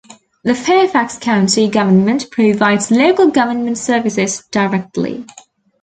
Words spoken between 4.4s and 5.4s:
directly.